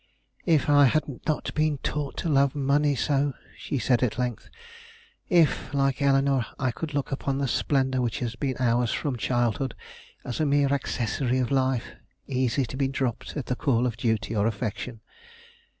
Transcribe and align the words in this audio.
"If 0.47 0.67
I 0.67 0.85
had 0.85 1.03
not 1.27 1.53
been 1.53 1.77
taught 1.77 2.17
to 2.17 2.27
love 2.27 2.55
money 2.55 2.95
so!" 2.95 3.33
she 3.55 3.77
said 3.77 4.01
at 4.01 4.17
length. 4.17 4.49
"If, 5.29 5.71
like 5.75 6.01
Eleanore, 6.01 6.47
I 6.57 6.71
could 6.71 6.95
look 6.95 7.11
upon 7.11 7.37
the 7.37 7.47
splendor 7.47 8.01
which 8.01 8.17
has 8.17 8.35
been 8.35 8.55
ours 8.59 8.91
from 8.91 9.15
childhood 9.15 9.75
as 10.25 10.39
a 10.39 10.45
mere 10.47 10.73
accessory 10.73 11.37
of 11.37 11.51
life, 11.51 11.91
easy 12.25 12.65
to 12.65 12.77
be 12.77 12.87
dropped 12.87 13.37
at 13.37 13.45
the 13.45 13.55
call 13.55 13.85
of 13.85 13.95
duty 13.95 14.35
or 14.35 14.47
affection! 14.47 15.01